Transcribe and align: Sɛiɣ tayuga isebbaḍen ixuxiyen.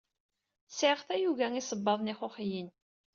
Sɛiɣ 0.67 0.99
tayuga 1.07 1.47
isebbaḍen 1.59 2.11
ixuxiyen. 2.13 2.69